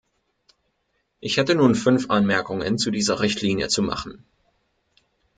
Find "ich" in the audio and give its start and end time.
1.19-1.37